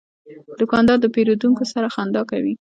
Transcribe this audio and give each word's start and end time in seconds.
دوکاندار 0.59 0.97
د 1.01 1.05
پیرودونکو 1.13 1.63
سره 1.73 1.87
خندا 1.95 2.21
کوي. 2.31 2.53